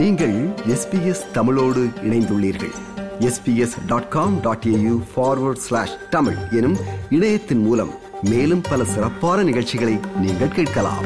நீங்கள் 0.00 0.48
எஸ்பிஎஸ் 0.66 1.30
தமிழோடு 1.32 1.88
இணைந்துள்ளீர்கள். 2.02 2.72
SBS 3.18 3.74
dot 3.86 4.08
com 4.08 4.40
dot 4.40 4.64
AU 4.66 5.00
forward 5.16 5.62
slash 5.66 5.96
Tamil 6.10 6.36
எனும் 6.50 6.76
இணையத்தின் 7.10 7.62
மூலம் 7.62 7.90
மேலும் 8.22 8.60
பல 8.60 8.84
சிறப்பான 8.84 9.42
நிகழ்ச்சிகளை 9.42 9.98
நீங்கள் 10.20 10.48
கேட்கலாம். 10.48 11.04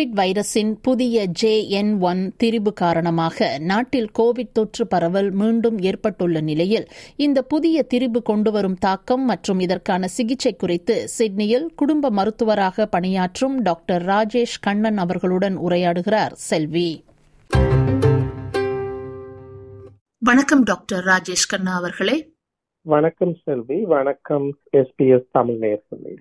கோவிட் 0.00 0.16
வைரஸின் 0.16 0.74
புதிய 0.82 1.26
ஜே 1.26 1.68
என் 1.68 2.00
ஒன் 2.00 2.32
திரிபு 2.36 2.72
காரணமாக 2.72 3.58
நாட்டில் 3.58 4.10
கோவிட் 4.18 4.52
தொற்று 4.52 4.86
பரவல் 4.86 5.30
மீண்டும் 5.30 5.78
ஏற்பட்டுள்ள 5.78 6.40
நிலையில் 6.40 6.86
இந்த 7.16 7.42
புதிய 7.42 7.82
திரிபு 7.94 8.22
கொண்டுவரும் 8.22 8.74
தாக்கம் 8.74 9.24
மற்றும் 9.24 9.60
இதற்கான 9.60 10.08
சிகிச்சை 10.08 10.54
குறித்து 10.54 11.08
சிட்னியில் 11.08 11.74
குடும்ப 11.76 12.10
மருத்துவராக 12.10 12.86
பணியாற்றும் 12.86 13.62
டாக்டர் 13.62 14.02
ராஜேஷ் 14.02 14.56
கண்ணன் 14.60 14.98
அவர்களுடன் 14.98 15.58
உரையாடுகிறார் 15.58 16.32
செல்வி. 16.32 17.04
வணக்கம் 20.18 20.62
டாக்டர் 20.62 21.04
ராஜேஷ் 21.04 21.48
கண்ணா 21.48 21.76
அவர்களே. 21.76 22.32
வணக்கம் 22.82 23.36
செல்வி. 23.44 23.84
வணக்கம் 23.84 24.58
எஸ்பிஎஸ் 24.76 25.28
தமிழ் 25.32 25.58
நேர்களே 25.60 26.16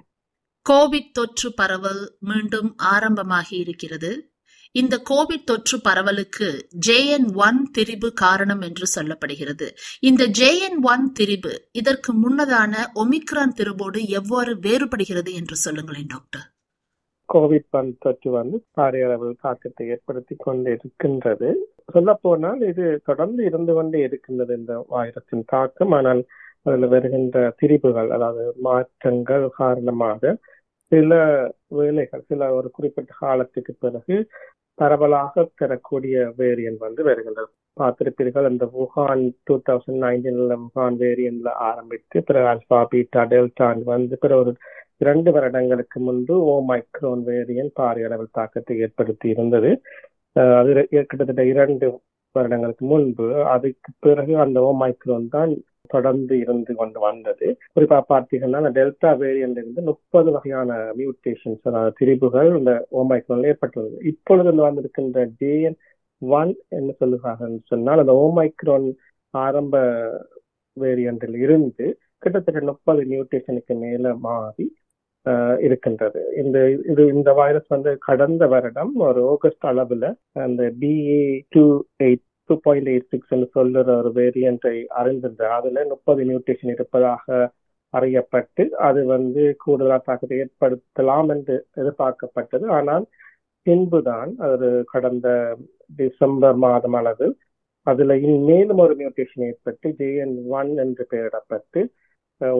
கோவிட் 0.66 1.12
தொற்று 1.12 1.50
பரவல் 1.54 2.02
மீண்டும் 2.20 2.70
ஆரம்பமாகி 2.94 3.56
இருக்கிறது. 3.58 4.12
இந்த 4.76 4.96
கோவிட் 5.10 5.46
தொற்று 5.46 5.78
பரவலுக்கு 5.78 6.48
ஜேஎன் 6.88 7.28
ஒன் 7.46 7.62
திரிபு 7.78 8.10
காரணம் 8.24 8.62
என்று 8.62 8.86
சொல்லப்படுகிறது. 8.96 9.68
இந்த 10.10 10.24
ஜேஎன் 10.40 10.78
ஒன் 10.92 11.06
திரிபு 11.20 11.54
இதற்கு 11.72 12.14
முன்னதான 12.24 12.84
ஒமிக்ரான் 13.04 13.56
திரிபோடு 13.60 14.02
எவ்வாறு 14.20 14.54
வேறுபடுகிறது 14.66 15.34
என்று 15.40 15.58
சொல்லுங்களேன் 15.66 16.12
டாக்டர். 16.14 16.46
கோவிட் 17.30 17.70
ஒன் 17.80 17.90
தொற்று 18.04 18.30
வந்து 18.32 18.60
பாரிய 18.78 19.08
அளவில் 19.08 19.42
தாக்கத்தை 19.42 19.88
ஏற்படுத்தி 19.96 20.36
கொண்டு 20.46 20.70
இருக்கின்றது 20.78 21.50
சொல்ல 21.94 22.14
போனால் 22.26 22.62
இது 22.72 22.86
தொடர்ந்து 23.10 23.42
இருந்து 23.50 23.74
கொண்டே 23.74 24.00
இருக்கின்றது 24.08 24.54
இந்த 24.62 24.74
வைரஸின் 24.94 25.46
தாக்கம். 25.54 25.94
ஆனால் 26.00 26.22
அதில் 26.70 26.94
வருகின்ற 26.94 27.38
திரிபுகள் 27.60 28.10
அதாவது 28.16 28.44
மாற்றங்கள் 28.68 29.46
காரணமாக 29.60 30.34
சில 30.92 31.14
வேலைகள் 31.78 32.24
சில 32.30 32.48
ஒரு 32.58 32.68
குறிப்பிட்ட 32.78 33.12
காலத்துக்கு 33.20 33.74
பிறகு 33.84 34.16
பரவலாக 34.80 35.44
பெறக்கூடிய 35.60 36.16
வேரியன்ட் 36.38 36.82
வந்து 36.86 37.02
வருகின்றது. 37.04 37.50
பார்த்திருப்பீர்கள் 37.78 38.48
அந்த 38.50 38.66
வுஹான் 38.76 39.24
டூ 39.48 39.56
தௌசண்ட் 39.70 40.02
நைன்டீன்ல 40.06 40.56
வுஹான் 40.64 40.98
வேரியன்ட்ல 41.04 41.50
ஆரம்பித்து 41.70 42.18
பிறகு 42.28 42.48
அல்பா 42.54 42.80
பீட்டா 42.92 43.24
டெல்டான் 43.34 43.82
வந்து 43.94 44.18
பிறகு 44.18 44.42
ஒரு 44.44 44.54
இரண்டு 45.04 45.30
வருடங்களுக்கு 45.32 45.98
முன்பு 46.08 46.36
ஓ 46.52 46.56
மைக்ரோன் 46.72 47.22
வேரியன்ட் 47.30 47.74
பாரிய 47.80 48.08
அளவில் 48.10 48.36
தாக்கத்தை 48.40 48.76
ஏற்படுத்தி 48.86 49.28
இருந்தது. 49.36 49.72
அது 50.60 50.72
கிட்டத்தட்ட 50.90 51.44
இரண்டு 51.54 51.88
வருடங்களுக்கு 52.36 52.86
முன்பு 52.86 53.28
அதுக்கு 53.54 53.92
பிறகு 54.00 54.34
அந்த 54.46 54.58
ஓ 54.62 54.72
மைக்ரோன் 54.84 55.28
தான் 55.38 55.54
தொடர்ந்து 55.90 56.40
இருந்து 56.40 56.76
கொண்டு 56.76 57.00
வந்தது. 57.00 57.48
குறிப்பா 57.76 58.00
பார்த்தீங்கன்னா 58.14 58.62
அந்த 58.64 58.72
டெல்டா 58.78 59.12
வேரியன்ட் 59.24 59.60
இருந்து 59.62 59.82
முப்பது 59.82 60.32
வகையான 60.32 60.72
மியூட்டேஷன்ஸ் 61.00 61.64
அதாவது 61.64 61.96
திரிபுகள் 62.00 62.50
இந்த 62.58 62.74
ஓமைக்ரோன்ல 63.02 63.52
ஏற்பட்டுள்ளது. 63.52 63.98
இப்பொழுது 64.12 64.68
வந்திருக்கின்ற 64.68 65.26
ஜேஎன் 65.42 65.78
ஒன் 66.22 66.56
என்ன 66.70 66.94
சொல்லுகிறார்கள் 67.02 67.56
சொன்னால் 67.72 67.98
அந்த 67.98 68.14
ஓமைக்ரோன் 68.26 68.88
ஆரம்ப 69.34 69.76
வேரியண்டில் 70.78 71.38
இருந்து 71.46 71.86
கிட்டத்தட்ட 72.20 72.62
முப்பது 72.62 73.02
மியூட்டேஷனுக்கு 73.04 73.74
மேல 73.76 74.14
மாறி 74.16 74.66
இருக்கின்றது. 75.66 76.20
இந்த 76.36 76.58
இது 76.92 77.08
இந்த 77.08 77.34
வைரஸ் 77.34 77.68
வந்து 77.68 77.98
கடந்த 78.08 78.44
வருடம் 78.48 78.92
ஒரு 79.08 79.22
ஆகஸ்ட் 79.34 79.66
அளவுல 79.66 80.06
அந்த 80.46 80.64
BA 80.82 81.22
two 81.50 81.64
eight 82.04 82.24
two 82.50 82.56
point 82.64 82.90
eight 82.90 83.10
six 83.12 83.34
சொல்லுற 83.56 83.88
ஒரு 84.00 84.12
வேரியண்டை 84.16 84.76
அறிந்திருந்தது 85.00 85.52
அதுல 85.58 85.84
முப்பது 85.86 86.22
மியூட்டேஷன் 86.24 86.74
இருப்பதாக 86.76 87.26
அறியப்பட்டு 87.94 88.64
அது 88.88 89.00
வந்து 89.06 89.44
கூடுதலாக 89.58 90.02
தாக்கத்தை 90.06 90.38
ஏற்படுத்தலாம் 90.40 91.30
என்று 91.36 91.56
எதிர்பார்க்கப்பட்டது. 91.76 92.66
ஆனால் 92.78 93.06
பின்புதான் 93.68 94.32
ஒரு 94.50 94.70
கடந்த 94.92 95.28
டிசம்பர் 95.96 96.58
மாதம் 96.58 96.98
அளவு 97.00 97.28
அதுல 97.88 98.14
மேலும் 98.50 98.82
ஒரு 98.86 98.94
மியூட்டேஷன் 98.96 99.46
ஏற்பட்டு 99.48 99.90
ஜேஎன் 100.00 100.36
ஒன் 100.60 100.72
என்று 100.78 101.04
பெயரிடப்பட்டு 101.12 101.82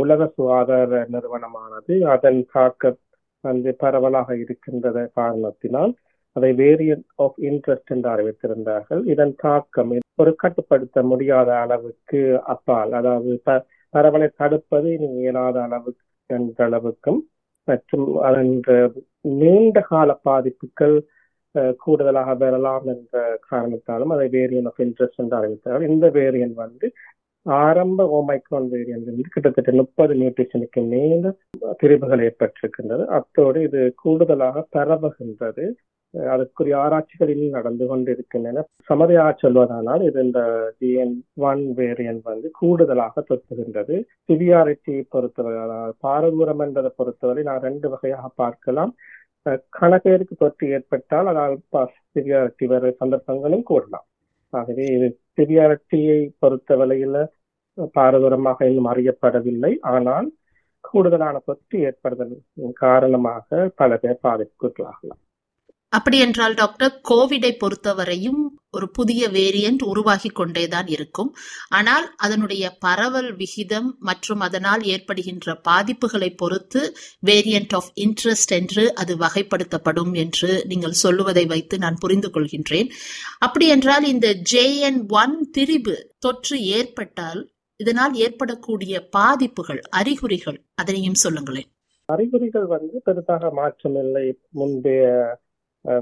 உலக 0.02 0.22
சுகாதார 0.36 1.02
நிறுவனமானது 1.12 1.94
அதன் 2.14 2.42
தாக்கம் 2.54 2.98
வந்து 3.44 3.72
பரவலாக 3.76 4.30
இருக்கின்றத 4.36 5.00
காரணத்தினால் 5.14 5.94
அதை 6.40 6.52
வேரியன்ட் 6.64 7.08
ஆஃப் 7.26 7.38
இன்ட்ரெஸ்ட் 7.50 7.94
என்று 7.96 8.10
அறிவித்திருந்தார்கள். 8.16 9.02
இதன் 9.14 9.34
தாக்கம் 9.46 9.92
ஒரு 10.24 10.32
கட்டுப்படுத்த 10.44 11.04
முடியாத 11.12 11.50
அளவுக்கு 11.64 12.22
அப்பால் 12.54 12.94
அதாவது 13.00 13.34
பரவலை 13.94 14.30
தடுப்பது 14.42 14.90
இயலாத 15.22 15.58
அளவுக்கு 15.68 16.06
என்ற 16.30 16.60
அளவுக்கும் 16.68 17.22
மற்றும் 17.68 18.08
அதன் 18.28 18.52
நீண்ட 19.42 19.80
கால 19.92 20.10
பாதிப்புகள் 20.28 20.98
கூடுதலாக 21.84 22.34
வரலாம் 22.42 22.86
என்ற 22.94 23.22
காரணத்தாலும் 23.50 24.12
அதை 24.16 24.26
வேரியன்ட் 24.36 24.70
ஆஃப் 24.72 24.82
இன்ட்ரெஸ்ட் 24.86 25.22
என்று 25.24 25.38
அறிவித்தார்கள். 25.40 25.88
இந்த 25.92 26.08
வேரியன்ட் 26.18 26.58
வந்து 26.66 26.88
ஆரம்ப 27.46 28.06
ஓமைக்ரான் 28.18 28.68
வேரியன்ட் 28.76 29.08
வந்து 29.10 29.34
கிட்டத்தட்ட 29.36 29.72
முப்பது 29.82 30.14
நியூட்ரிஷனுக்கு 30.22 30.82
மேல 30.94 31.32
பிரிவுகள் 31.82 32.24
ஏற்பட்டிருக்கின்றது 32.28 33.04
அத்தோடு 33.18 33.60
இது 33.68 33.82
கூடுதலாக 34.04 34.66
பரவுகின்றது. 34.78 35.66
அதற்குரிய 36.14 36.76
ஆராய்ச்சிகளில் 36.84 37.56
நடந்து 37.58 37.86
கொண்டிருக்கின்றன. 37.90 38.64
சமதையாக 38.90 39.32
சொல்வதானால் 39.44 40.04
இது 40.08 40.20
இந்த 40.28 40.42
ஜிஎன் 40.80 41.16
ஒன் 41.50 41.64
வேரியன்ட் 41.80 42.24
வந்து 42.32 42.48
கூடுதலாக 42.60 43.24
தொற்றுகின்றது. 43.30 43.96
சிவியாரிட்டியை 44.30 45.04
பொறுத்தவரை 45.16 45.80
பாரதூரம் 46.06 46.64
என்பதை 46.66 46.92
பொறுத்தவரை 47.02 47.44
நான் 47.50 47.66
ரெண்டு 47.68 47.90
வகையாக 47.94 48.32
பார்க்கலாம். 48.44 48.94
கணக்கேருக்கு 49.80 50.36
தொற்று 50.44 50.66
ஏற்பட்டால் 50.78 51.30
அதனால் 51.34 51.94
சிவியாரிட்டி 52.14 52.66
வர 52.74 52.92
சந்தர்ப்பங்களும் 53.02 53.68
கூடலாம் 53.70 54.08
ஆகவே 54.54 54.86
இது 54.98 55.08
சிவியாரிட்டியை 55.38 56.20
பொறுத்தவரையில 56.44 57.18
பாரதூரமாக 57.98 58.68
இன்னும் 58.70 58.92
அறியப்படவில்லை. 58.94 59.74
ஆனால் 59.94 60.28
கூடுதலான 60.86 61.36
தொற்று 61.48 61.78
ஏற்படுதல் 61.88 62.36
காரணமாக 62.84 63.68
பல 63.80 63.98
பேர் 64.04 64.24
பாதிப்புக்குள்ளாகலாம். 64.28 65.22
அப்படி 65.94 66.18
என்றால் 66.20 66.54
டாக்டர் 66.54 66.94
கோவிடை 67.10 67.52
பொறுத்தவரையும் 67.62 68.42
ஒரு 68.78 68.88
புதிய 68.92 69.22
வேரியன்ட் 69.28 69.84
உருவாகி 69.84 70.30
கொண்டேதான் 70.30 70.88
இருக்கும். 70.88 71.30
ஆனால் 71.70 72.06
அதனுடைய 72.16 72.64
பரவல் 72.86 73.32
விகிதம் 73.36 73.90
மற்றும் 74.00 74.40
அதனால் 74.40 74.84
ஏற்படுகின்ற 74.94 75.56
பாதிப்புகளை 75.70 76.30
பொறுத்து 76.36 76.82
வேரியன்ட் 77.30 77.74
ஆஃப் 77.80 77.90
இன்ட்ரெஸ்ட் 78.06 78.54
என்று 78.60 78.84
அது 78.94 79.16
வகைப்படுத்தப்படும் 79.16 80.14
என்று 80.14 80.52
நீங்கள் 80.66 81.00
சொல்லுவதை 81.04 81.46
வைத்து 81.46 81.78
நான் 81.78 82.00
புரிந்து 82.00 82.32
கொள்கின்றேன். 82.36 82.92
அப்படி 83.40 83.68
என்றால் 83.68 84.08
இந்த 84.14 84.30
ஜேஎன் 84.54 85.02
ஒன் 85.24 85.36
திரிபு 85.58 85.98
தொற்று 86.20 86.60
ஏற்பட்டால் 86.78 87.42
இதனால் 87.80 88.14
ஏற்படக்கூடிய 88.26 88.94
பாதிப்புகள் 89.18 89.82
அறிகுறிகள் 89.90 90.62
அதனையும் 90.76 91.22
சொல்லுங்களேன். 91.26 91.70
அறிகுறிகள் 92.10 92.66
வந்து 92.66 92.98
பெருசாக 93.06 93.52
மாற்றம் 93.54 94.00
இல்லை. 94.06 94.28
முந்தைய 94.52 95.04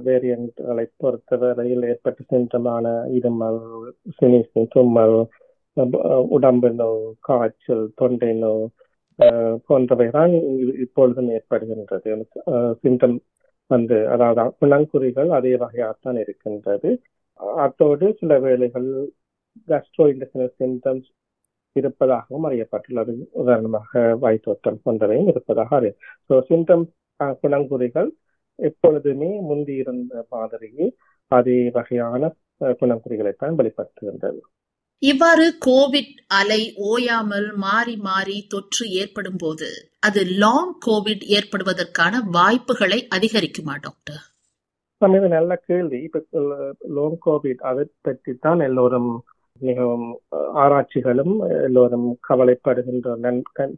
வேரியண்ட்களை 0.06 0.86
பொறுத்தவரையில் 1.02 1.88
ஏற்பட்ட 1.92 2.22
சின்றமான 2.32 2.86
இருமல் 3.18 3.60
சினிசு 4.20 4.62
தும்மல் 4.76 5.18
உடம்பு 6.36 6.70
நோய் 6.80 7.04
காய்ச்சல் 7.28 7.86
தொண்டை 8.00 8.32
நோய் 8.44 8.66
போன்றவை 9.68 10.08
தான் 10.16 10.34
இப்பொழுதும் 10.86 11.30
ஏற்படுகின்றது. 11.38 12.10
சிம்டம் 12.82 13.16
வந்து 13.70 13.98
அதாவது 14.14 14.44
புலங்குறிகள் 14.62 15.30
அதே 15.38 15.54
வகையாகத்தான் 15.64 16.20
இருக்கின்றது. 16.24 16.90
அத்தோடு 17.64 18.06
சில 18.20 18.34
வேளைகள் 18.46 18.90
கஸ்ட்ரோ 19.68 20.06
இண்டஸ்ட்ரியல் 20.14 20.54
சிம்டம்ஸ் 20.60 21.08
இருப்பதாகவும் 21.76 22.48
அறியப்பட்டுள்ளது. 22.50 23.14
உதாரணமாக 23.42 24.02
வயிற்றுத்தல் 24.24 24.84
போன்றவையும் 24.86 25.30
இருப்பதாக 25.34 25.76
அறிய 25.80 25.94
ஸோ 26.30 26.38
சிம்டம் 26.50 26.86
புலங்குறிகள் 27.44 28.10
எப்பொழுதுமே 28.60 29.32
முந்தி 29.48 29.76
இருந்த 29.84 30.26
மாதிரியே 30.30 30.88
அதே 31.32 31.58
வகையான 31.78 32.30
குணங்குறிகளைத்தான் 32.80 33.58
வெளிப்படுத்துகின்றது. 33.60 34.40
இவ்வாறு 35.02 35.46
கோவிட் 35.66 36.16
அலை 36.40 36.62
ஓயாமல் 36.92 37.50
மாறி 37.66 37.96
மாறி 38.08 38.38
தொற்று 38.54 38.86
ஏற்படும் 39.02 39.40
போது 39.44 39.68
அது 40.08 40.22
லாங் 40.44 40.74
கோவிட் 40.88 41.26
ஏற்படுவதற்கான 41.38 42.22
வாய்ப்புகளை 42.38 43.00
அதிகரிக்குமா 43.18 43.76
டாக்டர் 43.86 44.24
இது 45.18 45.28
நல்ல 45.38 45.52
கேள்வி. 45.70 45.98
இப்ப 46.08 46.22
லாங் 46.98 47.20
கோவிட் 47.26 47.62
அதை 47.72 47.84
பற்றி 48.08 48.34
தான் 48.46 48.62
எல்லோரும் 48.68 49.10
மிகவும் 49.62 50.08
ஆராய்ச்சிகளும் 50.64 51.36
எல்லோரும் 51.68 52.08
கவலைப்படுகின்ற 52.30 53.14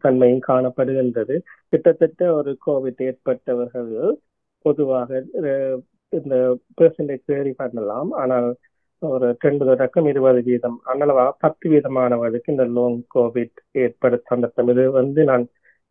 தன்மையும் 0.04 0.48
காணப்படுகின்றது. 0.48 1.36
கிட்டத்தட்ட 1.74 2.32
ஒரு 2.40 2.52
கோவிட் 2.66 3.04
ஏற்பட்டவர்கள் 3.10 3.94
பொதுவாக 4.70 5.10
இந்த 6.14 6.36
பெர்சன்டேஜ் 6.80 7.26
வேரி 7.34 7.54
பண்ணலாம். 7.62 8.10
ஆனால் 8.22 8.48
ஒரு 9.02 9.28
ரெண்டு 9.46 9.64
தொடக்கம் 9.70 10.08
இருபது 10.12 10.40
வீதம் 10.48 10.78
அன்னளவாக 10.92 11.32
பத்து 11.44 11.66
வீதமானவர்களுக்கு 11.74 12.54
இந்த 12.56 12.66
லோங் 12.78 13.00
கோவிட் 13.16 13.60
ஏற்படும் 13.84 14.26
சந்தர்ப்பம் 14.32 14.72
இது 14.74 14.86
வந்து 15.00 15.22
நான் 15.32 15.46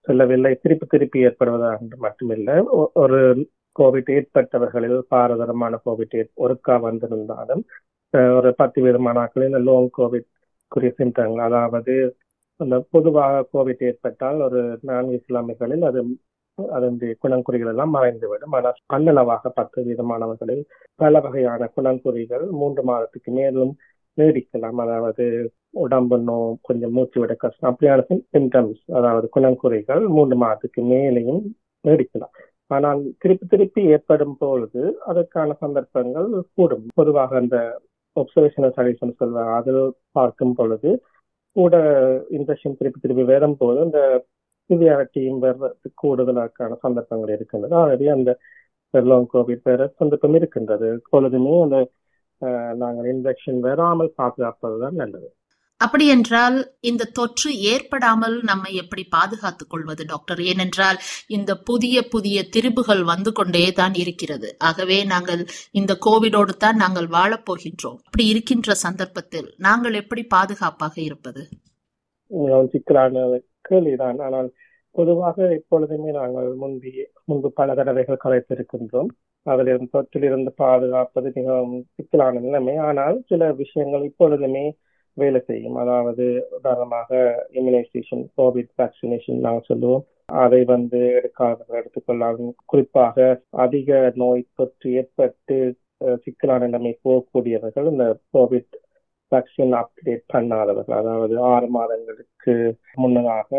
சொல்லவில்லை. 0.06 0.52
திருப்பி 0.62 0.86
திருப்பி 0.86 1.18
ஏற்படுவதாக 1.28 1.82
என்று 1.84 1.98
மட்டுமில்லை 2.06 2.56
ஒரு 3.02 3.20
கோவிட் 3.76 4.10
ஏற்பட்டவர்களில் 4.16 4.98
பாரதரமான 5.14 5.74
கோவிட் 5.86 6.16
ஒருக்கா 6.44 6.74
வந்திருந்தாலும் 6.86 7.62
ஒரு 8.38 8.50
பத்து 8.60 8.78
விதமான 8.86 9.20
ஆட்கள் 9.24 9.48
இந்த 9.50 9.60
லோங் 9.68 9.90
கோவிட் 9.98 10.28
குறிய 10.72 10.90
சிம்டங்கள் 10.98 11.44
அதாவது 11.48 11.94
அந்த 12.60 12.76
பொதுவாக 12.94 13.44
கோவிட் 13.54 13.82
ஏற்பட்டால் 13.90 14.38
ஒரு 14.46 14.60
நான்கு 14.88 15.14
இஸ்லாமிகளில் 15.20 15.84
அது 15.90 16.00
அதனுடைய 16.76 17.12
குணங்குறிகள் 17.22 17.72
எல்லாம் 17.72 17.94
மறைந்துவிடும் 17.96 18.54
ஆனால் 18.58 18.78
பல்லளவாக 18.92 19.52
பத்து 19.58 19.84
விதமானவர்களில் 19.90 20.64
பல 21.00 21.20
வகையான 21.26 21.70
குணங்குறிகள் 21.76 22.44
மூன்று 22.60 22.82
மாதத்துக்கு 22.90 23.32
மேலும் 23.38 23.72
நீடிக்கலாம். 24.18 24.78
அதாவது 24.84 25.24
உடம்பு 25.84 26.16
நோ 26.28 26.36
கொஞ்சம் 26.68 26.94
மூச்சு 26.96 27.18
விட 27.22 27.32
கஷ்டம் 27.42 27.70
அப்படியான 27.70 28.04
சிம்டம்ஸ் 28.34 28.82
அதாவது 28.98 29.26
குணங்குறிகள் 29.36 30.04
மூன்று 30.16 30.36
மாதத்துக்கு 30.42 30.82
மேலேயும் 30.92 31.42
நீடிக்கலாம். 31.84 32.34
ஆனால் 32.70 33.02
திருப்பி 33.22 33.44
திருப்பி 33.46 33.82
ஏற்படும் 33.94 34.38
பொழுது 34.40 34.82
அதற்கான 35.10 35.54
சந்தர்ப்பங்கள் 35.64 36.28
கூடும். 36.56 36.86
பொதுவாக 37.00 37.36
அந்த 37.42 37.58
ஒப்சர்வேஷனல் 38.16 38.72
ஸ்டடிஸ் 38.74 39.20
சொல்வாங்க 39.22 39.54
அதில் 39.60 39.82
பார்க்கும் 40.18 40.56
பொழுது 40.58 40.90
கூட 41.56 41.76
இன்ஃபெக்ஷன் 42.36 42.76
திருப்பி 42.78 42.98
திருப்பி 43.00 43.24
வரும் 43.30 43.58
போது 43.62 43.78
இந்த 43.86 44.00
சிவியாரிட்டியும் 44.68 45.42
வர்றதுக்கு 45.46 45.90
கூடுதலாக்கான 46.02 46.78
சந்தர்ப்பங்கள் 46.84 47.34
இருக்கின்றது. 47.36 47.74
ஆல்ரெடி 47.82 48.08
அந்த 48.16 48.30
லாங் 48.94 49.30
கோவிட் 49.32 49.66
வேற 49.70 49.82
சந்தர்ப்பம் 50.00 50.36
இருக்கின்றது. 50.38 50.86
எப்பொழுதுமே 50.98 51.54
அந்த 51.64 51.78
நாங்கள் 52.82 53.08
இன்ஃபெக்ஷன் 53.14 53.60
வராமல் 53.66 54.16
பாதுகாப்பதுதான் 54.20 54.98
நல்லது. 55.02 55.28
அப்படி 55.80 56.04
என்றால் 56.14 56.56
இந்த 56.90 57.08
தொற்று 57.16 57.50
ஏற்படாமல் 57.72 58.36
நம்மை 58.48 58.70
எப்படி 58.82 59.02
பாதுகாத்துக் 59.16 59.70
கொள்வது 59.72 60.04
டாக்டர்? 60.12 60.40
ஏனென்றால் 60.52 60.98
இந்த 61.36 61.50
புதிய 61.68 61.96
புதிய 62.14 62.38
திரிபுகள் 62.54 63.02
வந்து 63.12 63.32
கொண்டே 63.38 63.62
தான் 63.80 63.94
இருக்கிறது. 64.04 64.48
ஆகவே 64.68 64.98
நாங்கள் 65.12 65.42
இந்த 65.80 65.94
கோவிடோடு 66.06 66.54
தான் 66.64 66.80
நாங்கள் 66.84 67.08
வாழப்போகின்றோம் 67.16 68.00
அப்படி 68.06 68.26
இருக்கின்ற 68.32 68.76
சந்தர்ப்பத்தில் 68.86 69.48
நாங்கள் 69.68 69.98
எப்படி 70.02 70.24
பாதுகாப்பாக 70.36 70.96
இருப்பது? 71.08 71.44
சிக்கலான 72.72 73.22
கேள்விதான். 73.70 74.18
ஆனால் 74.26 74.48
பொதுவாக 74.98 75.46
இப்பொழுதுமே 75.58 76.10
நாங்கள் 76.18 76.48
முன்பி 76.62 76.92
முன்பு 77.30 77.48
பல 77.58 77.74
தடவைகள் 77.78 78.22
கலைத்திருக்கின்றோம் 78.24 79.10
அதிலிருந்து 79.46 79.90
தொற்றிலிருந்து 79.96 80.50
பாதுகாப்பது 80.62 81.28
மிகவும் 81.38 81.76
சிக்கலான 81.96 82.40
நிலைமை. 82.46 82.74
ஆனால் 82.88 83.16
சில 83.30 83.50
விஷயங்கள் 83.62 84.04
இப்பொழுதுமே 84.10 84.64
வேலை 85.16 85.40
செய்யும். 85.50 85.76
அதாவது 85.82 86.24
உதாரணமாக 86.58 87.10
இம்யூனைசேஷன் 87.58 88.24
கோவிட் 88.38 88.72
வேக்சினேஷன் 88.80 89.44
நாங்கள் 89.46 89.68
சொல்லுவோம். 89.70 90.04
அதை 90.44 90.60
வந்து 90.74 90.98
எடுக்காதவர்கள் 91.18 91.80
எடுத்துக்கொள்ளாமல் 91.80 92.50
குறிப்பாக 92.70 93.28
அதிக 93.64 93.98
நோய் 94.22 94.42
தொற்று 94.58 94.88
ஏற்பட்டு 95.00 95.56
சிக்கலான 96.24 96.66
நிலைமை 96.66 96.92
போகக்கூடியவர்கள் 97.06 97.86
இந்த 97.92 98.06
கோவிட் 98.36 98.74
வேக்சின் 99.30 99.74
அப்டேட் 99.74 100.24
பண்ணாதவர்கள் 100.32 100.96
அதாவது 100.96 101.40
ஆறு 101.40 101.66
மாதங்களுக்கு 101.66 102.54
முன்னதாக 102.94 103.50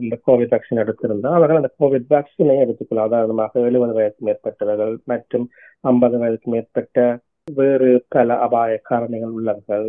இந்த 0.00 0.18
கோவிட் 0.26 0.52
வேக்சின் 0.52 0.80
எடுத்திருந்தால் 0.82 1.38
அவர்கள் 1.38 1.56
அந்த 1.56 1.70
கோவிட் 1.80 2.08
வேக்சினை 2.10 2.56
எடுத்துக்கலாம் 2.64 3.06
உதாரணமாக 3.06 3.60
எழுபது 3.60 3.92
வயதுக்கு 3.92 4.26
மேற்பட்டவர்கள் 4.26 4.96
மற்றும் 5.04 5.48
ஐம்பது 5.80 6.18
வயதுக்கு 6.18 6.50
மேற்பட்ட 6.50 7.18
வேறு 7.54 8.04
பல 8.08 8.34
அபாய 8.38 8.80
காரணிகள் 8.90 9.36
உள்ளவர்கள் 9.38 9.86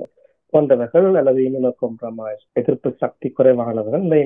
போன்றவர்கள் 0.53 1.15
அல்லது 1.15 1.39
இம்யூனோ 1.41 1.71
காம்ப்ரமைஸ் 1.81 2.43
எதிர்ப்பு 2.53 2.93
சக்தி 2.97 3.29
குறைவானவர்கள் 3.29 4.01
இந்த 4.01 4.17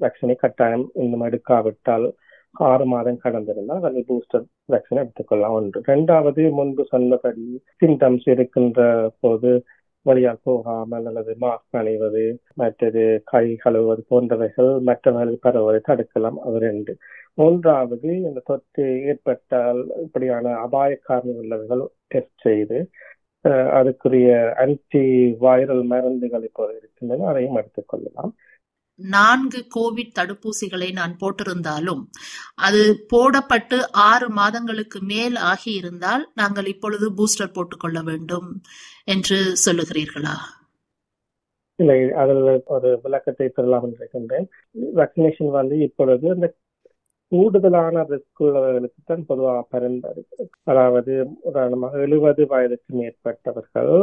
வேக்சினை 0.00 0.36
கட்டாயம் 0.36 0.90
இன்னும் 0.94 1.20
எடுக்காவிட்டால் 1.20 2.06
ஆறு 2.52 2.84
மாதம் 2.86 3.20
கடந்திருந்தால் 3.24 3.82
அதில் 3.82 4.06
பூஸ்டர் 4.08 4.44
வேக்சினை 4.72 5.00
எடுத்துக்கொள்ளலாம். 5.04 5.56
ஒன்று. 5.58 5.80
ரெண்டாவது 5.86 6.50
முன்பு 6.50 6.84
சொன்னபடி 6.84 7.62
சிம்டம்ஸ் 7.80 8.28
இருக்கின்ற 8.30 9.10
போது 9.20 9.50
வழியால் 10.06 10.40
போகாமல் 10.42 11.06
அல்லது 11.06 11.32
மாஸ்க் 11.40 11.78
அணிவது 11.80 12.22
மற்றது 12.54 13.02
கை 13.24 13.44
கழுவுவது 13.64 14.02
போன்றவைகள் 14.10 14.70
மற்றவர்கள் 14.80 15.44
பரவுவதை 15.46 15.80
தடுக்கலாம். 15.88 16.38
அது 16.46 16.58
ரெண்டு. 16.58 16.94
மூன்றாவது 17.34 18.08
இந்த 18.20 18.40
தொற்று 18.44 18.84
ஏற்பட்டால் 19.04 19.80
இப்படியான 20.02 20.54
அபாய 20.64 20.98
காரணம் 21.02 21.40
உள்ளவர்கள் 21.42 21.82
டெஸ்ட் 22.08 22.44
செய்து 22.46 22.78
அதுக்குரிய 23.78 24.28
ஆன்டி 24.62 25.02
வைரல் 25.44 25.84
மருந்துகள் 25.84 26.44
இப்போது 26.48 26.72
இருக்கின்றன 26.78 27.26
அதையும் 27.30 27.58
எடுத்துக்கொள்ளலாம் 27.60 28.32
நான்கு 29.00 29.66
கோவிட் 29.74 30.16
தடுப்பூசிகளை 30.18 30.92
நான் 30.92 31.16
போட்டிருந்தாலும் 31.20 32.02
அது 32.56 32.82
போடப்பட்டு 33.12 33.78
ஆறு 34.04 34.28
மாதங்களுக்கு 34.30 35.00
மேல் 35.02 35.36
ஆகி 35.44 35.72
இருந்தால் 35.72 36.26
நாங்கள் 36.34 36.64
இப்பொழுது 36.64 37.10
பூஸ்டர் 37.10 37.54
போட்டுக்கொள்ள 37.54 38.02
வேண்டும் 38.02 38.48
என்று 39.04 39.38
சொல்லுகிறீர்களா? 39.66 40.36
இல்லை 41.78 42.10
அதில் 42.14 42.62
ஒரு 42.66 43.00
விளக்கத்தை 43.02 43.48
பெறலாம் 43.48 43.92
இருக்கின்றேன் 43.92 44.46
வேக்சினேஷன் 44.96 45.50
வந்து 45.50 45.78
இப்பொழுது 45.78 46.26
இந்த 46.34 46.48
கூடுதலான 47.32 48.02
ரிஸ்க் 48.10 48.40
உள்ளவர்களுக்கு 48.40 49.00
தான் 49.04 49.26
பொதுவாக 49.26 49.66
பரிந்துரை 49.70 50.22
அதாவது 50.64 51.12
உதாரணமாக 51.40 51.98
எழுபது 51.98 52.46
வயதுக்கு 52.46 52.92
மேற்பட்டவர்கள் 52.96 53.94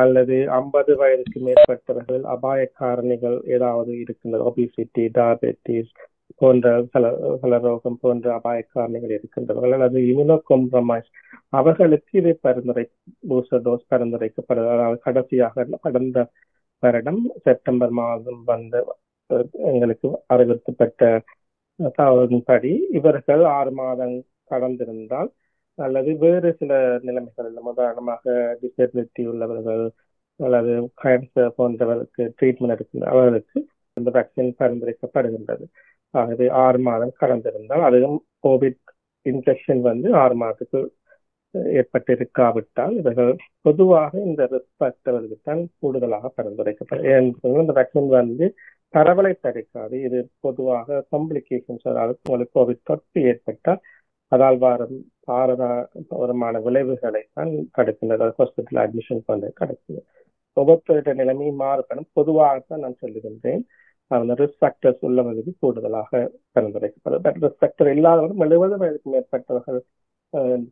அல்லது 0.00 0.36
ஐம்பது 0.56 0.92
வயதுக்கு 0.96 1.38
மேற்பட்டவர்கள் 1.46 2.24
அபாய 2.34 2.62
காரணிகள் 2.80 3.36
ஏதாவது 3.54 3.92
இருக்கின்றது 4.02 4.46
ஒபிசிட்டி 4.50 5.04
டயபெட்டிஸ் 5.16 5.92
போன்ற 6.40 6.66
சில 6.92 7.06
சில 7.40 7.54
ரோகம் 7.64 7.98
போன்ற 8.02 8.26
அபாய 8.34 8.60
காரணிகள் 8.74 9.14
இருக்கின்றவர்கள் 9.16 9.74
அல்லது 9.78 9.98
இம்யூனோ 10.04 10.36
காம்ப்ரமைஸ் 10.50 11.08
அவர்களுக்கு 11.52 12.12
இது 12.20 12.32
பரிந்துரை 12.42 12.84
பூஸ்டர் 13.30 13.64
டோஸ் 13.66 13.90
பரிந்துரைக்கப்படுது. 13.92 14.68
அதாவது 14.74 14.98
கடைசியாக 15.06 15.66
கடந்த 15.84 16.18
வருடம் 16.82 17.22
செப்டம்பர் 17.44 17.94
மாதம் 18.00 18.40
வந்த 18.44 18.76
எங்களுக்கு 19.70 20.08
அறிவுறுத்தப்பட்ட 20.32 21.02
தகவலின்படி 21.96 22.72
இவர்கள் 22.98 23.42
ஆறு 23.56 23.72
மாதம் 23.74 24.16
கடந்திருந்தால் 24.50 25.30
அல்லது 25.84 26.10
வேறு 26.24 26.48
சில 26.60 26.72
நிலைமைகள் 27.08 27.50
உதாரணமாக 27.72 28.24
டிசபிலிட்டி 28.62 29.22
உள்ளவர்கள் 29.32 29.84
அல்லது 30.40 30.72
கேன்சர் 31.02 31.56
போன்றவர்களுக்கு 31.58 32.22
ட்ரீட்மெண்ட் 32.38 32.74
எடுக்கின்ற 32.76 33.08
அவர்களுக்கு 33.14 33.58
இந்த 33.96 34.10
வேக்சின் 34.16 34.52
பரிந்துரைக்கப்படுகின்றது. 34.60 35.64
ஆகவே 36.14 36.46
ஆறு 36.64 36.78
மாதம் 36.88 37.18
கடந்திருந்தால் 37.20 37.84
அதுவும் 37.88 38.18
கோவிட் 38.46 38.80
இன்ஃபெக்ஷன் 39.26 39.82
வந்து 39.90 40.08
ஆறு 40.22 40.34
மாதத்துக்கு 40.42 40.80
ஏற்பட்டிருக்காவிட்டால் 41.78 42.94
இவர்கள் 43.00 43.32
பொதுவாக 43.66 44.12
இந்த 44.28 44.42
ரிஸ்க் 44.52 44.76
ஃபேக்டர்களுக்கு 44.80 45.38
தான் 45.42 45.62
கூடுதலாக 45.80 46.30
பரிந்துரைக்கப்படும். 46.36 47.30
இந்த 47.62 47.74
வேக்சின் 47.78 48.10
வந்து 48.18 48.46
பரவலை 48.94 49.32
தடுக்காது. 49.46 49.96
இது 50.06 50.18
பொதுவாக 50.46 51.04
காம்ப்ளிகேஷன்ஸ் 51.12 51.86
அதாவது 51.92 52.18
உங்களுக்கு 52.24 52.56
கோவிட் 52.58 52.86
தொற்று 52.90 53.20
ஏற்பட்டால் 53.32 53.82
அதால் 54.32 54.58
வாரம் 54.64 54.96
பாரதமான 55.30 56.62
விளைவுகளை 56.66 57.22
தான் 57.38 57.52
தடுக்கின்றது 57.78 58.30
ஹாஸ்பிட்டல் 58.38 58.80
அட்மிஷன் 58.84 59.22
வந்து 59.32 59.50
கிடைக்குது 59.60 60.02
ஒவ்வொருத்தருடைய 60.56 61.14
நிலைமையும் 61.20 61.60
மாறுபடும். 61.62 62.08
பொதுவாகத்தான் 62.18 62.82
நான் 62.84 63.00
சொல்லுகின்றேன். 63.02 63.62
அந்த 64.10 64.34
ரிஸ்க் 64.40 64.60
ஃபேக்டர்ஸ் 64.60 65.04
உள்ளவர்களுக்கு 65.08 65.52
கூடுதலாக 65.64 66.20
பரிந்துரைக்கப்படுது. 66.54 67.22
பட் 67.26 67.38
ரிஸ்க் 67.44 67.60
ஃபேக்டர் 67.60 67.90
இல்லாதவரும் 67.96 68.42
எழுபது 68.46 68.76
வயதுக்கு 68.82 69.10
மேற்பட்டவர்கள் 69.14 69.80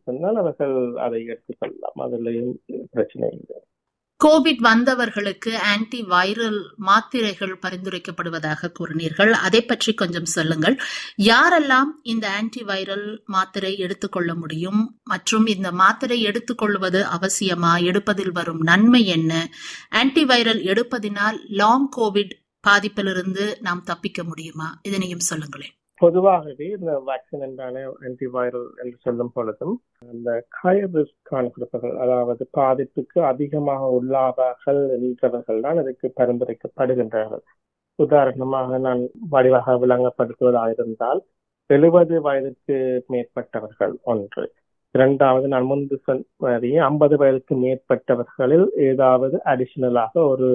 சொன்னால் 0.07 0.41
அவர்கள் 0.43 0.75
அதை 1.07 1.21
எடுத்துக்கொள்ளலாம். 1.33 1.99
அதுலேயும் 2.07 2.53
பிரச்சனை 2.91 3.29
இல்லை. 3.39 3.59
கோவிட் 4.25 4.63
வந்தவர்களுக்கு 4.63 5.57
ஆன்டி 5.57 6.03
வைரல் 6.03 6.63
மாத்திரைகள் 6.77 7.59
பரிந்துரைக்கப்படுவதாக 7.63 8.71
கூறினீர்கள். 8.79 9.31
அதை 9.31 9.65
பற்றி 9.65 9.95
கொஞ்சம் 9.95 10.25
சொல்லுங்கள். 10.25 10.77
யாரெல்லாம் 11.17 11.91
இந்த 12.03 12.31
ஆன்டி 12.31 12.63
வைரல் 12.63 13.25
மாத்திரை 13.25 13.79
எடுத்துக்கொள்ள 13.79 14.35
முடியும்? 14.35 15.01
மற்றும் 15.05 15.47
இந்த 15.47 15.73
மாத்திரை 15.73 16.23
எடுத்துக்கொள்வது 16.23 17.07
அவசியமா? 17.19 17.83
எடுப்பதில் 17.83 18.33
வரும் 18.33 18.61
நன்மை 18.61 19.07
என்ன? 19.07 19.49
ஆன்டி 19.91 20.25
வைரல் 20.25 20.63
எடுப்பதினால் 20.65 21.41
லாங் 21.49 21.89
கோவிட் 21.97 22.35
பாதிப்பிலிருந்து 22.69 23.55
நாம் 23.61 23.83
தப்பிக்க 23.83 24.25
முடியுமா? 24.25 24.81
இதனையும் 24.83 25.27
சொல்லுங்களேன். 25.31 25.78
பொதுவாகவே 26.01 26.67
இந்த 26.77 26.93
வேக்சின் 27.09 27.45
என்றான 27.47 27.83
ஆன்டிவைரல் 28.07 28.69
என்று 28.83 28.97
சொல்லும் 29.07 29.33
பொழுதும் 29.37 29.75
அந்த 30.13 30.29
ஹை 30.61 30.75
கொடுப்பவர்கள் 30.85 31.97
அதாவது 32.05 32.45
பாதிப்புக்கு 32.59 33.19
அதிகமாக 33.33 33.89
உள்ளாவார்கள் 33.99 34.81
என்றவர்கள் 34.97 35.65
தான் 35.67 35.81
இதற்கு 35.83 36.09
பரிந்துரைக்கப்படுகின்றார்கள். 36.21 37.43
உதாரணமாக 37.99 38.79
நான் 38.87 39.03
வடிவாக 39.31 39.77
விளங்கப்படுத்துவதாக 39.85 40.75
இருந்தால் 40.77 41.21
எழுபது 41.71 42.17
வயதுக்கு 42.27 42.77
மேற்பட்டவர்கள் 43.13 43.95
ஒன்று 44.13 44.45
இரண்டாவது 44.95 45.47
நான் 45.53 45.67
முன்பு 45.71 45.97
சொன்னபடி 46.07 46.71
ஐம்பது 46.91 47.15
வயதுக்கு 47.23 47.55
மேற்பட்டவர்களில் 47.65 48.67
ஏதாவது 48.91 49.37
அடிஷனலாக 49.53 50.15
ஒரு 50.33 50.49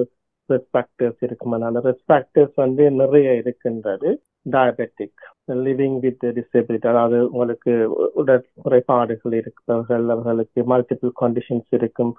ரிஸ்க் 0.48 0.70
ஃபேக்டர்ஸ் 0.72 1.20
அந்த 1.68 1.82
ரிஸ்க் 1.88 2.62
வந்து 2.64 2.84
நிறைய 3.00 3.28
இருக்கின்றது. 3.42 4.10
டயபெட்டிக் 4.46 5.22
லிவிங் 5.64 5.98
வித் 6.00 6.24
டிசபிலிட்டி 6.36 6.88
அதாவது 6.88 7.18
உங்களுக்கு 7.28 7.72
உடல் 8.14 8.44
குறைபாடுகள் 8.62 9.32
இருக்கிறவர்கள் 9.32 10.04
அவர்களுக்கு 10.08 10.62
மல்டிபிள் 10.72 11.12
கண்டிஷன்ஸ் 11.22 11.70
இருக்கும் 11.72 12.12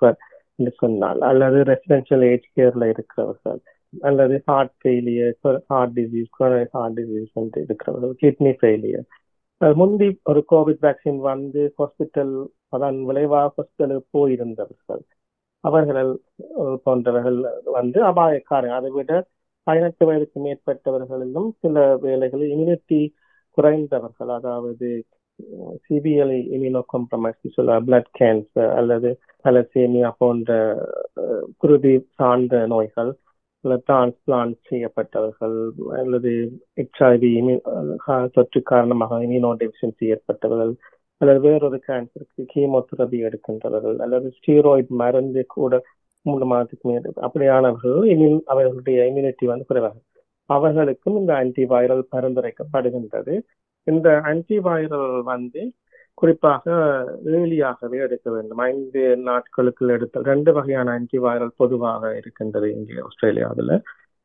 சொன்னால் 0.79 1.21
அல்லது 1.21 1.57
ரெசிடென்ஷியல் 1.63 2.23
ஏஜ் 2.23 2.47
கேர்ல 2.57 2.85
இருக்கிறவர்கள் 2.85 3.61
அல்லது 4.03 4.35
heart 4.47 4.75
failure 4.81 5.35
heart 5.69 5.93
disease 5.93 6.31
heart 6.73 6.97
disease 6.99 7.31
வந்து 7.33 7.59
இருக்கிறவர்கள் 7.61 8.15
கிட்னி 8.15 8.53
ஃபெயிலியர் 8.59 9.05
முந்தி 9.61 10.07
ஒரு 10.23 10.41
கோவிட் 10.51 10.81
வேக்சின் 10.81 11.19
வந்து 11.23 11.61
ஹாஸ்பிட்டல் 11.79 12.33
அதன் 12.69 13.05
விளைவாக 13.05 13.51
ஹாஸ்பிட்டலுக்கு 13.57 14.07
போயிருந்தவர்கள் 14.13 15.03
அவர்கள் 15.63 16.11
போன்றவர்கள் 16.85 17.37
வந்து 17.73 17.99
அபாயக்காரங்க 18.03 18.75
அதை 18.75 18.91
விட 18.91 19.13
பதினெட்டு 19.67 20.03
வயதுக்கு 20.05 20.39
மேற்பட்டவர்களிலும் 20.39 21.49
சில 21.61 21.75
வேலைகளில் 21.97 22.53
இம்யூனிட்டி 22.53 23.01
குறைந்தவர்கள் 23.57 24.31
அதாவது 24.35 24.89
சிபிஎல் 25.85 26.35
இம்யூனோ 26.55 26.81
காம்ப்ரமைஸ் 26.93 27.55
சொல்ல 27.55 27.79
பிளட் 27.87 28.11
கேன்சர் 28.19 28.71
அல்லது 28.75 29.09
அலசேமியா 29.45 30.09
போன்ற 30.17 30.51
குருதி 31.57 31.93
சார்ந்த 32.13 32.59
நோய்கள் 32.65 33.11
டிரான்ஸ்பிளான்ட் 33.83 34.57
செய்யப்பட்டவர்கள் 34.67 35.55
அல்லது 35.95 36.31
ஹெச்ஐவி 36.77 37.31
தொற்று 38.35 38.59
காரணமாக 38.63 39.19
இம்யூனோ 39.23 39.51
டெபிஷியன்சி 39.61 40.11
ஏற்பட்டவர்கள் 40.11 40.73
அல்லது 41.21 41.39
வேறொரு 41.39 41.77
கேன்சருக்கு 41.87 42.43
கீமோதெரபி 42.53 43.19
எடுக்கின்றவர்கள் 43.27 43.97
அல்லது 43.97 44.29
ஸ்டீராய்டு 44.37 44.99
மருந்து 45.01 45.43
கூட 45.55 45.75
மூன்று 46.25 46.45
மாதத்துக்கு 46.51 46.85
மேல் 46.89 47.07
அப்படியானவர்கள் 47.27 47.97
இம்யூன் 48.13 48.39
அவர்களுடைய 48.53 48.99
இம்யூனிட்டி 49.09 49.45
வந்து 49.51 49.65
குறைவாக 49.69 49.97
அவர்களுக்கும் 50.49 51.17
இந்த 51.19 51.31
ஆன்டிவைரல் 51.33 52.03
பரிந்துரைக்கப்படுகின்றது. 52.15 53.33
இந்த 53.87 54.07
ஆன்டிவைரல் 54.23 55.21
வந்து 55.31 55.61
குறிப்பாக 56.19 56.71
ஏழியாகவே 57.37 57.97
எடுக்க 58.05 58.27
வேண்டும். 58.35 58.61
ஐந்து 58.71 59.01
நாட்களுக்கு 59.29 59.87
எடுத்த 59.95 60.21
ரெண்டு 60.31 60.51
வகையான 60.57 60.87
ஆன்டிவைரல் 60.97 61.51
பொதுவாக 61.61 62.11
இருக்கின்றது 62.17 62.67
இங்கே 62.75 62.95
ஆஸ்திரேலியாவில். 63.07 63.73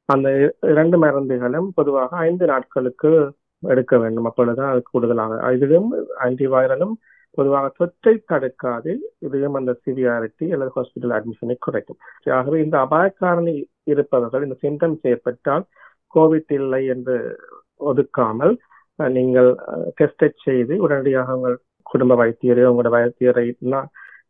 அந்த 0.09 0.29
இரண்டு 0.75 0.97
மருந்துகளும் 1.05 1.69
பொதுவாக 1.79 2.17
ஐந்து 2.29 2.47
நாட்களுக்கு 2.47 3.11
எடுக்க 3.73 3.95
வேண்டும். 4.03 4.29
அப்பொழுதுதான் 4.31 4.73
அது 4.73 4.83
கூடுதலாக. 4.91 5.41
இதிலும் 5.57 5.89
ஆன்டிவைரலும் 6.27 6.95
பொதுவாக 7.41 7.69
தொற்றை 7.79 8.15
தடுக்காது 8.33 8.93
இதையும் 9.27 9.59
அந்த 9.61 9.73
சிவியாரிட்டி 9.85 10.47
அல்லது 10.55 10.73
ஹாஸ்பிட்டல் 10.77 11.15
அட்மிஷனை 11.19 11.57
குறைக்கும். 11.67 12.01
ஆகவே 12.39 12.59
இந்த 12.67 12.77
அபாயக்காரணி 12.87 13.55
இருப்பவர்கள் 13.93 14.47
இந்த 14.47 14.59
சிம்டம்ஸ் 14.65 15.07
ஏற்பட்டால் 15.13 15.65
கோவிட் 16.15 16.53
இல்லை 16.61 16.83
என்று 16.95 17.17
ஒதுக்காமல் 17.91 18.55
நீங்கள் 19.17 19.51
டெஸ்டை 19.99 20.29
செய்து 20.47 20.75
உடனடியாக 20.85 21.37
உங்கள் 21.39 21.57
குடும்ப 21.87 22.15
வைத்தியரை 22.23 22.65
உங்களோட 22.71 22.91
வைத்தியரை 22.97 23.45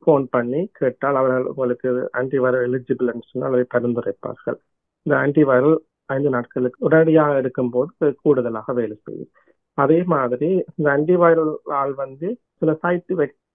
ஃபோன் 0.04 0.24
பண்ணி 0.34 0.60
கேட்டால் 0.78 1.18
அவர்கள் 1.20 1.48
உங்களுக்கு 1.52 1.88
ஆன்டிவைரல் 2.20 2.66
எலிஜிபிள் 2.68 3.10
என்று 3.12 3.26
சொன்னால் 3.30 3.56
அதை 3.56 3.64
பரிந்துரைப்பார்கள். 3.74 4.58
இந்த 5.06 5.14
ஆன்டிவைரல் 5.24 5.76
ஐந்து 6.14 6.30
நாட்களுக்கு 6.34 6.78
உடனடியாக 6.86 7.40
எடுக்கும் 7.40 7.72
போது 7.74 8.06
கூடுதலாக 8.22 8.72
வேலை 8.78 8.96
செய்யும். 9.06 9.30
அதே 9.78 9.98
மாதிரி 10.14 10.48
இந்த 10.76 10.86
ஆன்டிவைரல் 10.96 11.52
ஆள் 11.80 11.92
வந்து 12.02 12.28
சில 12.60 12.70
சைட் 12.82 13.12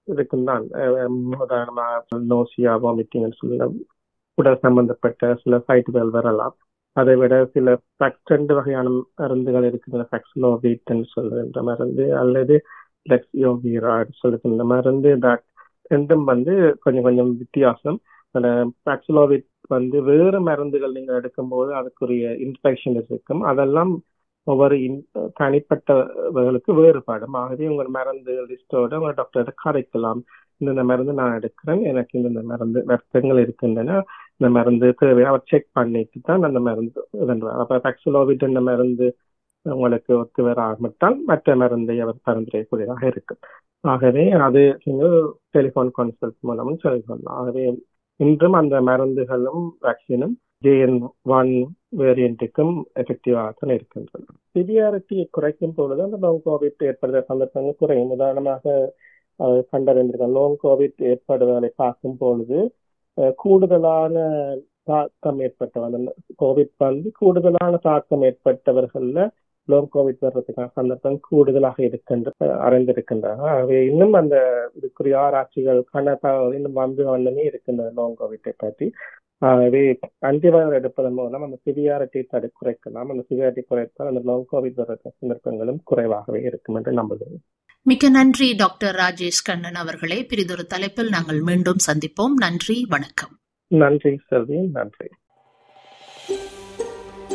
இருக்கும் 0.07 0.47
தான் 0.49 0.65
உதாரணமாக 1.43 2.19
நோசியா 2.33 2.73
வாமிட்டிங் 2.85 3.37
சொல்ல 3.41 3.67
உடல் 4.37 4.63
சம்பந்தப்பட்ட 4.65 5.25
சில 5.43 5.55
சைட்டுகள் 5.67 6.09
வரலாம். 6.17 6.55
அதை 6.95 7.13
விட 7.21 7.33
சில 7.53 7.69
ரெண்டு 8.33 8.53
வகையான 8.57 8.89
மருந்துகள் 9.21 9.67
இருக்கின்றன 9.69 10.07
ஃபெக்ஸ்லோவிட் 10.11 10.91
சொல்லுகின்ற 11.15 11.61
மருந்து 11.69 12.05
அல்லது 12.21 12.55
லெக்ஸியோவிராட் 13.11 14.11
சொல்லுகின்ற 14.21 14.63
மருந்து 14.73 15.09
ரெண்டும் 15.91 16.23
வந்து 16.31 16.53
கொஞ்சம் 16.83 17.05
கொஞ்சம் 17.07 17.31
வித்தியாசம். 17.41 17.97
ஃபெக்ஸ்லோவிட் 18.85 19.47
வந்து 19.75 19.97
வேறு 20.09 20.39
மருந்துகள் 20.47 20.95
நீங்கள் 20.97 21.17
எடுக்கும்போது 21.19 21.71
அதுக்குரிய 21.79 22.25
இன்ஃபெக்ஷன் 22.45 22.97
இருக்கும். 23.01 23.41
அதெல்லாம் 23.51 23.91
ஒவ்வொரு 24.47 24.75
தனிப்பட்டவர்களுக்கு 25.39 26.71
வேறுபாடும். 26.81 27.35
ஆகவே 27.41 27.65
உங்கள் 27.73 27.91
மருந்து 27.97 28.33
லிஸ்டோட 28.51 28.99
உங்கள் 28.99 29.17
டாக்டர்கிட்ட 29.19 29.53
கரைக்கலாம். 29.65 30.21
இந்தந்த 30.61 30.83
மருந்து 30.91 31.13
நான் 31.21 31.37
எடுக்கிறேன். 31.39 31.81
எனக்கு 31.91 32.13
இந்தந்த 32.19 32.43
மருந்து 32.51 32.81
வருத்தங்கள் 32.91 33.41
இருக்கின்றன. 33.45 33.99
இந்த 34.37 34.47
மருந்து 34.57 34.87
தேவையா 35.01 35.29
அவர் 35.31 35.49
செக் 35.51 35.69
பண்ணிட்டு 35.77 36.19
தான் 36.29 36.47
அந்த 36.49 36.59
மருந்து 36.67 37.01
இதன்றார் 37.23 37.61
அப்ப 37.63 37.79
பெக்சலோவிட் 37.85 38.49
இந்த 38.49 38.61
மருந்து 38.69 39.07
உங்களுக்கு 39.65 40.11
ஒத்து 40.21 40.41
வராமட்டால் 40.47 41.15
மற்ற 41.29 41.55
மருந்தை 41.61 41.95
அவர் 42.05 42.17
பரிந்துரைக்கூடியதாக 42.27 43.03
இருக்கு 43.11 43.35
ஆகவே 43.83 44.23
அது 44.47 44.61
நீங்கள் 44.83 45.15
டெலிஃபோன் 45.55 45.91
கன்சல்ட் 45.99 46.39
மூலமும் 46.49 46.81
சொல்லலாம் 46.83 47.23
ஆகவே 47.37 47.63
இன்றும் 48.19 48.57
அந்த 48.61 48.75
மருந்துகளும் 48.89 49.63
வேக்சினும் 49.85 50.35
ஜேஎன் 50.63 50.99
ஒன் 51.37 51.51
வேரியண்ட்டுக்கும் 52.01 52.73
எஃபெக்டிவாக 53.01 53.51
தான் 53.59 53.73
சிவியாரிட்டியை 54.55 55.25
குறைக்கும் 55.37 55.75
பொழுது 55.77 56.01
அந்த 56.05 56.17
லோங் 56.23 56.41
கோவிட் 56.47 56.85
ஏற்படுற 56.89 57.21
சந்தர்ப்பங்கள் 57.29 57.79
குறையும். 57.81 58.13
உதாரணமாக 58.15 58.75
கண்டறிந்திருக்கோம் 59.71 60.35
லோங் 60.37 60.57
கோவிட் 60.63 61.01
ஏற்படுவதை 61.11 61.69
பார்க்கும் 61.75 62.17
பொழுது 62.17 62.59
கூடுதலான 63.41 64.15
தாக்கம் 64.83 65.39
ஏற்பட்டவர்கள் 65.45 66.05
கோவிட் 66.41 66.73
வந்து 66.83 67.09
கூடுதலான 67.19 67.73
தாக்கம் 67.87 68.23
ஏற்பட்டவர்கள்ல 68.29 69.19
லோங் 69.69 69.89
கோவிட் 69.95 70.23
வர்றதுக்கான 70.25 70.71
சந்தர்ப்பம் 70.77 71.19
கூடுதலாக 71.27 71.77
இருக்கின்ற 71.87 72.31
அறிந்திருக்கின்றன 72.67 73.45
ஆகவே 73.51 73.77
இன்னும் 73.91 74.15
அந்த 74.19 74.35
இதுக்குரிய 74.77 75.15
ஆராய்ச்சிகள் 75.25 75.79
தகவல் 75.93 76.57
இன்னும் 76.57 76.79
வந்து 76.81 77.03
வண்ணமே 77.11 77.45
இருக்கின்ற 77.51 77.87
லோங் 77.99 78.17
கோவிட்டை 78.21 78.53
பற்றி. 78.57 78.87
ஆகவே 79.37 79.99
ஆன்டிவைரல் 80.25 80.73
எடுப்பதன் 80.73 81.13
மூலம் 81.13 81.43
அந்த 81.43 81.59
சிவியாரிட்டி 81.65 82.23
தடு 82.29 82.51
குறைக்கலாம். 82.61 83.09
அந்த 83.09 83.25
சிவியாரிட்டி 83.29 83.61
குறைத்தால் 83.69 84.15
அந்த 84.15 84.21
லோங் 84.25 84.55
கோவிட் 84.55 84.79
வர்ற 84.79 84.95
சந்தர்ப்பங்களும் 85.19 85.81
குறைவாகவே 85.83 86.41
இருக்கும் 86.41 86.75
என்று 86.75 86.91
நம்புகிறேன் 86.91 87.43
மிக்க 87.81 88.09
நன்றி 88.09 88.53
டாக்டர் 88.55 88.95
ராஜேஷ் 88.95 89.43
கண்ணன் 89.43 89.75
அவர்களே. 89.75 90.25
பிரிதொரு 90.25 90.65
தலைப்பில் 90.65 91.09
நாங்கள் 91.09 91.39
மீண்டும் 91.39 91.77
சந்திப்போம். 91.91 92.33
நன்றி 92.35 92.85
வணக்கம். 92.89 93.39
நன்றி 93.67 94.19
செல்வி. 94.27 94.57
நன்றி. 94.57 95.07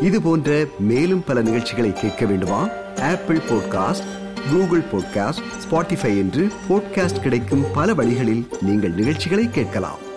இது 0.01 0.23
போன்ற 0.23 0.65
மேலும் 0.79 1.23
பல 1.27 1.43
நிகழ்ச்சிகளை 1.43 1.93
கேட்க 1.93 2.27
வேண்டுமா? 2.27 2.69
Apple 2.97 3.37
podcast 3.37 4.09
Google 4.53 4.81
podcast 4.81 5.43
Spotify 5.65 6.19
என்று 6.19 6.47
பாட்காஸ்ட் 6.69 7.23
கிடைக்கும் 7.23 7.65
பல 7.75 7.95
வழிகளில் 7.95 8.47
நீங்கள் 8.61 8.93
நிகழ்ச்சிகளை 8.93 9.49
கேட்கலாம். 9.51 10.09